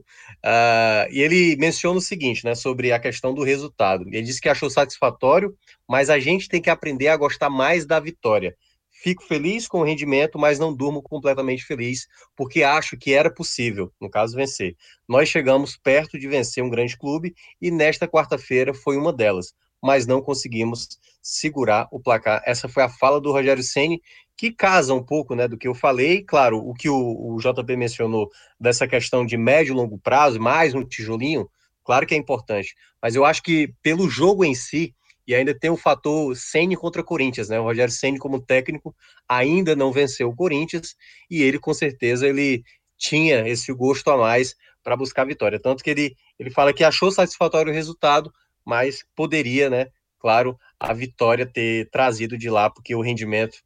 [0.45, 4.05] Uh, e ele menciona o seguinte, né, sobre a questão do resultado.
[4.07, 5.55] Ele disse que achou satisfatório,
[5.87, 8.55] mas a gente tem que aprender a gostar mais da vitória.
[9.01, 13.93] Fico feliz com o rendimento, mas não durmo completamente feliz, porque acho que era possível,
[13.99, 14.75] no caso, vencer.
[15.07, 20.05] Nós chegamos perto de vencer um grande clube e nesta quarta-feira foi uma delas mas
[20.05, 22.41] não conseguimos segurar o placar.
[22.45, 24.01] Essa foi a fala do Rogério Ceni
[24.35, 26.23] que casa um pouco, né, do que eu falei.
[26.23, 30.73] Claro, o que o, o JP mencionou dessa questão de médio e longo prazo, mais
[30.73, 31.49] um tijolinho,
[31.83, 32.75] claro que é importante.
[33.01, 34.93] Mas eu acho que pelo jogo em si
[35.29, 37.59] E ainda tem o fator Ceni contra Corinthians, né?
[37.59, 38.95] O Rogério Ceni como técnico
[39.27, 40.95] ainda não venceu o Corinthians
[41.29, 42.63] e ele com certeza ele
[42.97, 45.59] tinha esse gosto a mais para buscar a vitória.
[45.59, 48.33] Tanto que ele, ele fala que achou satisfatório o resultado,
[48.65, 49.89] mas poderia, né?
[50.17, 53.59] Claro, a vitória ter trazido de lá, porque o rendimento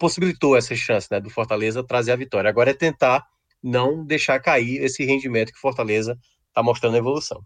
[0.00, 2.48] possibilitou essa chance né, do Fortaleza trazer a vitória.
[2.48, 3.26] Agora é tentar
[3.62, 7.44] não deixar cair esse rendimento que Fortaleza está mostrando a evolução.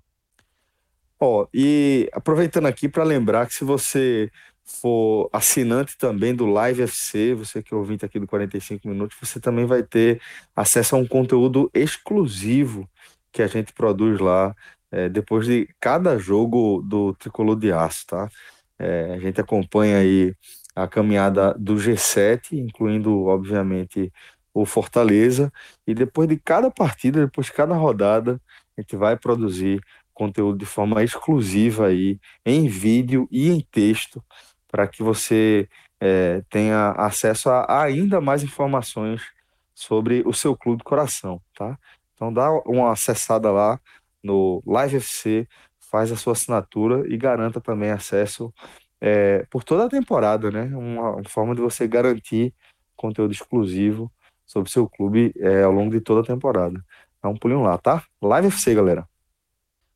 [1.25, 4.29] Ó, oh, e aproveitando aqui para lembrar que se você
[4.65, 9.39] for assinante também do Live FC, você que é ouvinte aqui do 45 Minutos, você
[9.39, 10.21] também vai ter
[10.57, 12.91] acesso a um conteúdo exclusivo
[13.31, 14.53] que a gente produz lá
[14.91, 18.29] é, depois de cada jogo do Tricolor de Aço, tá?
[18.77, 20.35] É, a gente acompanha aí
[20.75, 24.13] a caminhada do G7, incluindo, obviamente,
[24.53, 25.53] o Fortaleza,
[25.87, 28.41] e depois de cada partida, depois de cada rodada,
[28.77, 29.81] a gente vai produzir
[30.15, 34.23] conteúdo de forma exclusiva aí, em vídeo e em texto,
[34.69, 35.69] para que você
[36.01, 39.23] é, tenha acesso a ainda mais informações
[39.75, 41.79] sobre o seu clube coração, tá?
[42.15, 43.81] Então dá uma acessada lá
[44.23, 45.49] no Live FC,
[45.91, 48.53] faz a sua assinatura e garanta também acesso
[49.01, 50.65] é, por toda a temporada, né?
[50.77, 52.55] Uma, uma, forma de você garantir
[52.97, 54.11] conteúdo exclusivo
[54.47, 56.83] sobre seu clube é, ao longo de toda a temporada.
[57.23, 58.05] Dá um pulinho lá, tá?
[58.23, 59.12] Live FC, galera.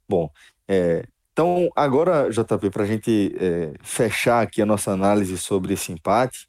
[0.09, 0.31] Bom,
[0.69, 5.92] é, então agora, JP, para a gente é, fechar aqui a nossa análise sobre esse
[5.92, 6.49] empate,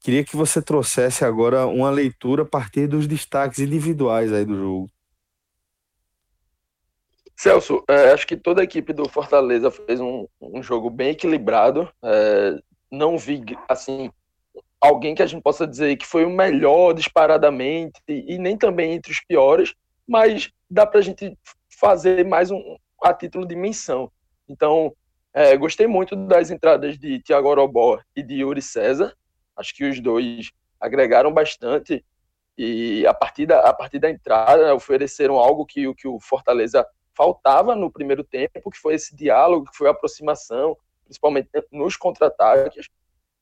[0.00, 4.90] queria que você trouxesse agora uma leitura a partir dos destaques individuais aí do jogo.
[7.34, 11.88] Celso, é, acho que toda a equipe do Fortaleza fez um, um jogo bem equilibrado.
[12.02, 12.58] É,
[12.90, 14.10] não vi, assim,
[14.80, 19.12] alguém que a gente possa dizer que foi o melhor disparadamente e, nem também entre
[19.12, 19.74] os piores,
[20.06, 21.36] mas dá para a gente
[21.68, 24.10] fazer mais um a título de menção.
[24.48, 24.94] Então,
[25.32, 29.14] é, gostei muito das entradas de Thiago Orobó e de Yuri César.
[29.56, 32.04] Acho que os dois agregaram bastante
[32.56, 36.84] e a partir da, a partir da entrada ofereceram algo que, que o Fortaleza
[37.16, 42.88] faltava no primeiro tempo, que foi esse diálogo, que foi a aproximação, principalmente nos contra-ataques.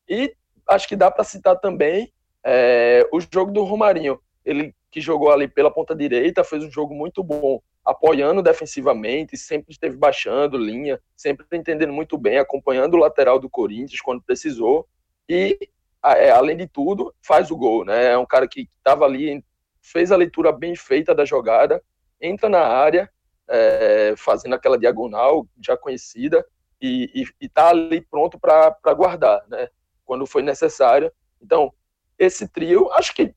[0.09, 0.35] E
[0.69, 2.12] acho que dá para citar também
[2.45, 4.21] é, o jogo do Romarinho.
[4.45, 9.70] Ele que jogou ali pela ponta direita, fez um jogo muito bom, apoiando defensivamente, sempre
[9.70, 14.88] esteve baixando linha, sempre entendendo muito bem, acompanhando o lateral do Corinthians quando precisou.
[15.29, 15.57] E,
[16.05, 17.85] é, além de tudo, faz o gol.
[17.85, 18.07] Né?
[18.07, 19.44] É um cara que estava ali,
[19.81, 21.81] fez a leitura bem feita da jogada,
[22.20, 23.09] entra na área
[23.49, 26.44] é, fazendo aquela diagonal já conhecida
[26.83, 29.68] e está ali pronto para guardar, né?
[30.05, 31.11] Quando foi necessário.
[31.40, 31.72] Então,
[32.18, 33.35] esse trio, acho que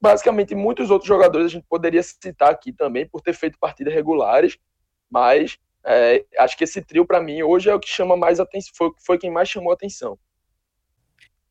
[0.00, 4.58] basicamente muitos outros jogadores a gente poderia citar aqui também por ter feito partidas regulares,
[5.10, 8.72] mas é, acho que esse trio para mim hoje é o que chama mais atenção,
[8.76, 10.18] foi, foi quem mais chamou atenção.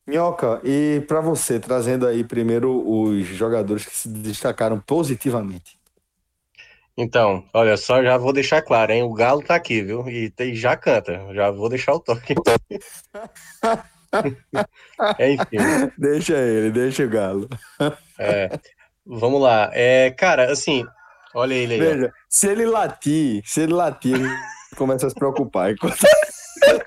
[0.05, 5.77] Minhoca, e para você, trazendo aí primeiro os jogadores que se destacaram positivamente.
[6.95, 9.03] Então, olha só, já vou deixar claro, hein?
[9.03, 10.07] O Galo tá aqui, viu?
[10.09, 12.33] E tem, já canta, já vou deixar o toque.
[15.17, 15.57] é, enfim.
[15.97, 17.49] Deixa ele, deixa o Galo.
[18.19, 18.49] É,
[19.05, 19.69] vamos lá.
[19.73, 20.85] É, cara, assim,
[21.33, 21.79] olha ele aí.
[21.79, 24.29] Veja, se ele latir, se ele latir, ele
[24.75, 25.71] começa a se preocupar.
[25.71, 26.05] Enquanto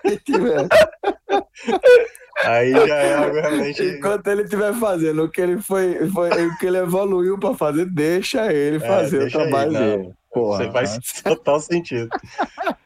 [0.04, 0.68] ele tiver...
[2.44, 3.82] Aí já é algo realmente.
[3.82, 7.86] Enquanto ele estiver fazendo o que ele foi, foi o que ele evoluiu para fazer,
[7.86, 10.14] deixa ele é, fazer deixa o trabalho aí, dele.
[10.32, 12.08] Porra, Você faz total sentido.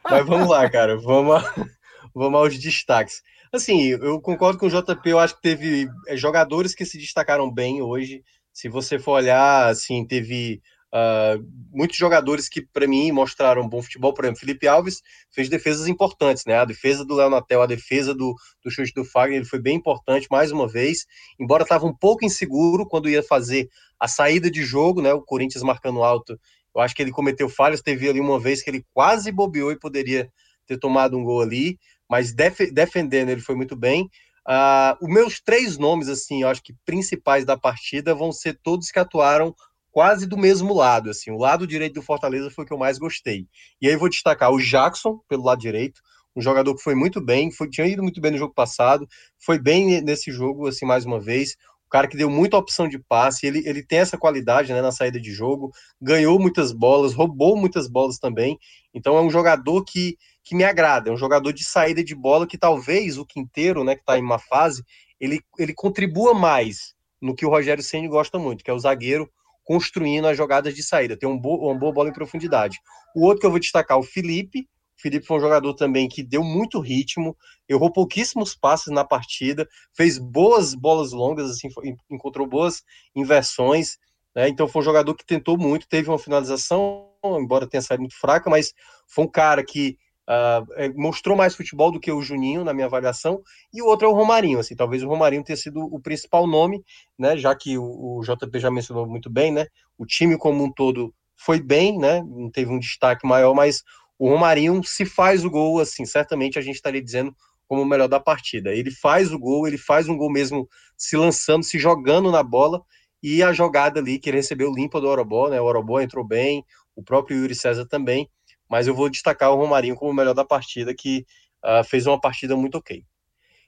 [0.03, 0.97] Mas vamos lá, cara.
[0.97, 1.43] Vamos,
[2.13, 3.21] vamos aos destaques.
[3.55, 7.51] Assim, eu concordo com o JP, eu acho que teve é, jogadores que se destacaram
[7.51, 8.23] bem hoje.
[8.51, 10.61] Se você for olhar, assim, teve
[10.95, 15.89] Uh, muitos jogadores que, para mim, mostraram bom futebol, por exemplo, Felipe Alves fez defesas
[15.89, 16.55] importantes, né?
[16.55, 19.75] A defesa do Léo Natel, a defesa do, do chute do Fagner, ele foi bem
[19.75, 21.05] importante mais uma vez,
[21.37, 23.67] embora estava um pouco inseguro quando ia fazer
[23.99, 25.13] a saída de jogo, né?
[25.13, 26.39] O Corinthians marcando alto,
[26.73, 29.79] eu acho que ele cometeu falhas, teve ali uma vez que ele quase bobeou e
[29.79, 30.31] poderia
[30.65, 31.77] ter tomado um gol ali,
[32.09, 34.09] mas def defendendo ele foi muito bem.
[34.47, 38.91] Uh, os meus três nomes, assim, eu acho que principais da partida vão ser todos
[38.91, 39.55] que atuaram
[39.91, 42.99] quase do mesmo lado, assim, o lado direito do Fortaleza foi o que eu mais
[42.99, 43.47] gostei.
[43.81, 46.01] E aí vou destacar o Jackson pelo lado direito,
[46.35, 49.07] um jogador que foi muito bem, foi, tinha ido muito bem no jogo passado,
[49.39, 52.99] foi bem nesse jogo, assim, mais uma vez, o cara que deu muita opção de
[52.99, 57.55] passe, ele, ele tem essa qualidade, né, na saída de jogo, ganhou muitas bolas, roubou
[57.55, 58.59] muitas bolas também,
[58.93, 62.45] então é um jogador que, que me agrada, é um jogador de saída de bola
[62.45, 64.83] que talvez o Quinteiro, né, que está em uma fase,
[65.19, 69.27] ele, ele contribua mais no que o Rogério Ceni gosta muito, que é o zagueiro
[69.63, 72.77] construindo as jogadas de saída, tem um bo uma boa bola em profundidade.
[73.15, 76.23] O outro que eu vou destacar, o Felipe, O Felipe foi um jogador também que
[76.23, 77.35] deu muito ritmo,
[77.67, 81.67] errou pouquíssimos passes na partida, fez boas bolas longas, assim,
[82.09, 82.83] encontrou boas
[83.15, 83.97] inversões,
[84.35, 84.47] né?
[84.47, 88.49] Então foi um jogador que tentou muito, teve uma finalização, embora tenha saído muito fraca,
[88.49, 88.73] mas
[89.07, 89.97] foi um cara que
[90.29, 93.41] uh, mostrou mais futebol do que o Juninho, na minha avaliação,
[93.73, 96.83] e o outro é o Romarinho, assim, talvez o Romarinho tenha sido o principal nome,
[97.17, 97.37] né?
[97.37, 99.67] Já que o, o JP já mencionou muito bem, né?
[99.97, 102.21] O time como um todo foi bem, né?
[102.23, 103.83] Não teve um destaque maior, mas
[104.17, 107.35] o Romarinho se faz o gol, assim, certamente a gente estaria dizendo
[107.67, 108.73] como o melhor da partida.
[108.73, 112.81] Ele faz o gol, ele faz um gol mesmo se lançando, se jogando na bola,
[113.21, 115.59] e a jogada ali que ele recebeu limpa do Orobó, né?
[115.59, 116.63] O Orobó entrou bem,
[116.95, 118.29] o próprio Yuri César também,
[118.69, 121.25] mas eu vou destacar o Romarinho como o melhor da partida, que
[121.63, 123.03] uh, fez uma partida muito ok.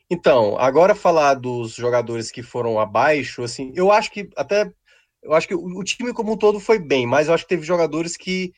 [0.09, 4.71] Então, agora falar dos jogadores que foram abaixo, assim, eu acho que até
[5.21, 7.49] eu acho que o, o time como um todo foi bem, mas eu acho que
[7.49, 8.53] teve jogadores que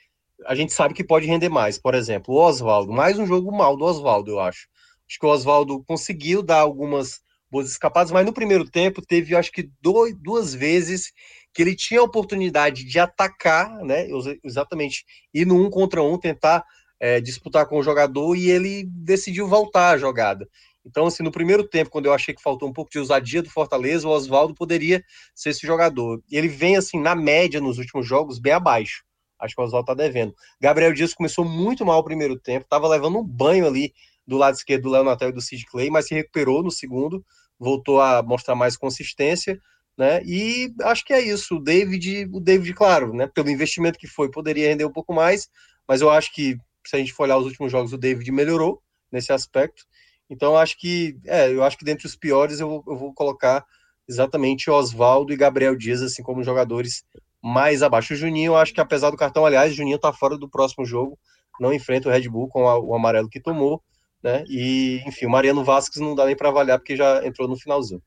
[0.46, 1.78] a gente sabe que pode render mais.
[1.78, 4.68] Por exemplo, o Oswaldo, mais um jogo mal do Oswaldo, eu acho.
[5.08, 9.52] Acho que o Oswaldo conseguiu dar algumas boas escapadas, mas no primeiro tempo teve, acho
[9.52, 11.12] que, dois, duas vezes
[11.54, 14.08] que ele tinha a oportunidade de atacar, né?
[14.44, 16.64] Exatamente, ir no um contra um, tentar
[17.00, 20.48] é, disputar com o jogador e ele decidiu voltar a jogada.
[20.86, 23.50] Então, assim, no primeiro tempo, quando eu achei que faltou um pouco de ousadia do
[23.50, 25.04] Fortaleza, o Oswaldo poderia
[25.36, 26.22] ser esse jogador.
[26.32, 29.04] Ele vem, assim, na média, nos últimos jogos, bem abaixo.
[29.40, 30.34] Acho que o Oswaldo tá devendo.
[30.60, 33.94] Gabriel Dias começou muito mal o primeiro tempo, tava levando um banho ali
[34.28, 37.26] do lado esquerdo do Léo Natel e do Sid Clay, mas se recuperou no segundo,
[37.60, 39.60] voltou a mostrar mais consistência,
[39.98, 40.22] né?
[40.24, 41.58] E acho que é isso.
[41.58, 43.28] O David, o David, claro, né?
[43.28, 45.50] Pelo investimento que foi, poderia render um pouco mais,
[45.88, 48.82] mas eu acho que se a gente for olhar os últimos jogos, o David melhorou
[49.12, 49.84] nesse aspecto.
[50.30, 53.66] Então acho que, é, eu acho que dentre os piores eu, eu vou colocar
[54.08, 57.04] exatamente Oswaldo e Gabriel Dias assim como jogadores
[57.42, 58.14] mais abaixo.
[58.14, 61.18] O Juninho, eu acho que apesar do cartão, aliás, Juninho tá fora do próximo jogo,
[61.60, 63.82] não enfrenta o Red Bull com a, o amarelo que tomou,
[64.24, 64.44] né?
[64.48, 68.02] E, enfim, o Mariano Vasquez não dá nem para avaliar porque já entrou no finalzinho.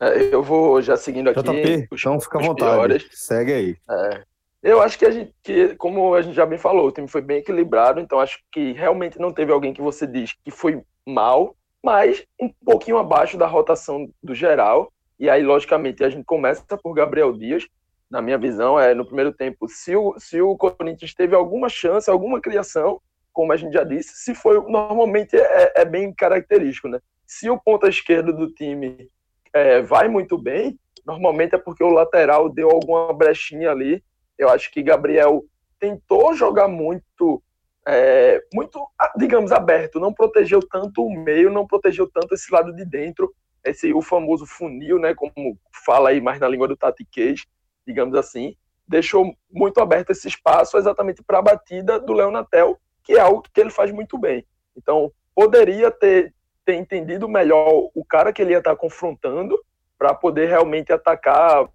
[0.00, 1.42] É, eu vou já seguindo aqui.
[1.42, 2.76] JP, os, então fica à vontade.
[2.76, 3.08] Piores.
[3.10, 3.76] Segue aí.
[3.90, 4.22] É,
[4.62, 7.20] eu acho que a gente, que, como a gente já bem falou, o time foi
[7.20, 11.56] bem equilibrado, então acho que realmente não teve alguém que você diz que foi mal,
[11.82, 14.92] mas um pouquinho abaixo da rotação do geral.
[15.18, 17.66] E aí, logicamente, a gente começa por Gabriel Dias,
[18.10, 22.08] na minha visão, é no primeiro tempo, se o, se o Corinthians teve alguma chance,
[22.08, 23.00] alguma criação,
[23.32, 27.00] como a gente já disse, se foi, normalmente é, é bem característico, né?
[27.26, 29.08] Se o ponta esquerdo do time
[29.52, 34.02] é, vai muito bem, normalmente é porque o lateral deu alguma brechinha ali.
[34.36, 35.44] Eu acho que Gabriel
[35.78, 37.42] tentou jogar muito,
[37.86, 38.80] é, muito,
[39.16, 43.32] digamos, aberto, não protegeu tanto o meio, não protegeu tanto esse lado de dentro,
[43.64, 45.14] esse o famoso funil, né?
[45.14, 47.44] Como fala aí mais na língua do Tati Cage
[47.88, 48.54] digamos assim,
[48.86, 53.58] deixou muito aberto esse espaço exatamente para a batida do Leonatel, que é algo que
[53.58, 54.46] ele faz muito bem.
[54.76, 59.58] Então, poderia ter, ter entendido melhor o cara que ele ia estar confrontando
[59.96, 61.66] para poder realmente atacar,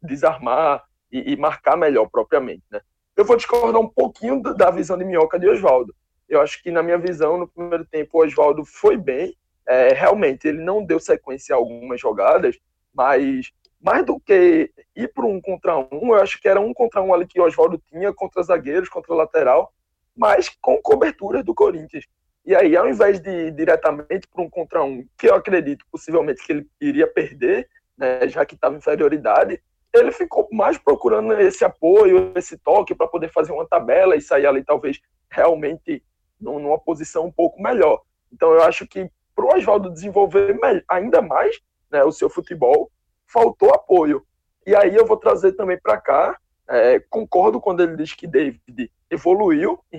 [0.00, 2.62] desarmar e, e, marcar melhor propriamente.
[2.70, 2.80] Né?
[3.16, 5.92] Eu vou discordar um pouquinho da visão de Minhoca de Oswaldo.
[6.28, 9.36] Eu acho que, na minha visão, no primeiro tempo, o Oswaldo foi bem.
[9.66, 12.56] É, realmente, ele não deu sequência a algumas jogadas,
[12.94, 17.02] mas mais do que ir para um contra um, eu acho que era um contra
[17.02, 19.72] um ali que o Oswaldo tinha contra zagueiros, contra lateral,
[20.16, 22.04] mas com cobertura do Corinthians.
[22.44, 26.44] E aí, ao invés de ir diretamente para um contra um, que eu acredito possivelmente
[26.44, 29.60] que ele iria perder, né, já que estava inferioridade,
[29.92, 34.46] ele ficou mais procurando esse apoio, esse toque para poder fazer uma tabela e sair
[34.46, 35.00] ali talvez
[35.30, 36.02] realmente
[36.40, 38.02] numa posição um pouco melhor.
[38.32, 41.58] Então eu acho que para o Oswaldo desenvolver ainda mais
[41.90, 42.90] né, o seu futebol,
[43.26, 44.24] faltou apoio.
[44.66, 48.90] E aí eu vou trazer também para cá, é, concordo quando ele diz que David
[49.10, 49.98] evoluiu em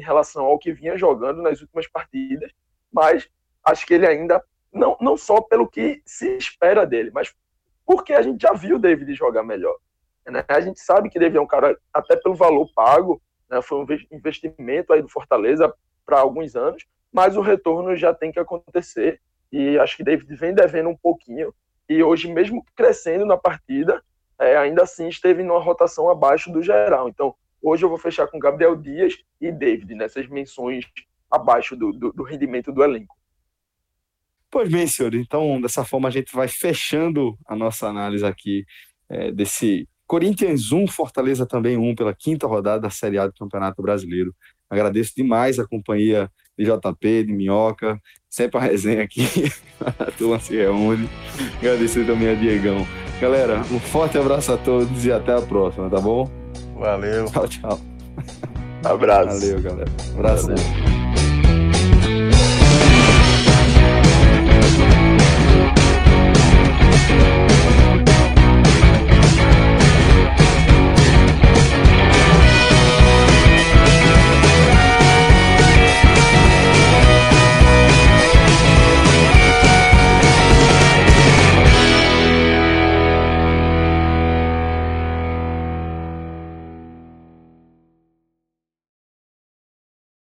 [0.00, 2.50] relação, ao que vinha jogando nas últimas partidas,
[2.92, 3.28] mas
[3.64, 4.42] acho que ele ainda,
[4.72, 7.34] não, não só pelo que se espera dele, mas
[7.86, 9.76] porque a gente já viu o David jogar melhor.
[10.26, 10.44] Né?
[10.48, 13.62] A gente sabe que David é um cara, até pelo valor pago, né?
[13.62, 15.72] foi um investimento aí do Fortaleza
[16.04, 19.20] para alguns anos, mas o retorno já tem que acontecer.
[19.50, 21.54] E acho que David vem devendo um pouquinho
[21.88, 24.02] e hoje, mesmo crescendo na partida,
[24.38, 27.08] é, ainda assim esteve numa rotação abaixo do geral.
[27.08, 30.84] Então, hoje eu vou fechar com Gabriel Dias e David, nessas menções
[31.30, 33.16] abaixo do, do, do rendimento do elenco.
[34.50, 35.14] Pois bem, senhor.
[35.14, 38.64] Então, dessa forma, a gente vai fechando a nossa análise aqui
[39.08, 43.82] é, desse Corinthians 1, Fortaleza também 1, pela quinta rodada da Série A do Campeonato
[43.82, 44.34] Brasileiro.
[44.70, 49.22] Agradeço demais a companhia de JP, de Minhoca, sempre a resenha aqui,
[49.80, 51.08] a turma se reúne.
[51.58, 52.86] Agradecer também a Diegão.
[53.20, 56.37] Galera, um forte abraço a todos e até a próxima, tá bom?
[56.78, 57.26] Valeu.
[57.26, 57.80] Tchau, tchau.
[58.84, 59.40] Abraço.
[59.40, 59.90] Valeu, galera.
[60.16, 60.46] Abraço.
[60.48, 60.97] Valeu.